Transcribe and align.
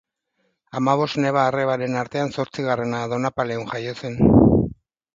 Hamabost 0.79 1.19
neba-arrebaren 1.25 1.99
artean 2.05 2.35
zortzigarrena, 2.39 3.05
Donapaleun 3.15 3.71
jaio 3.75 3.99
zen. 4.05 4.21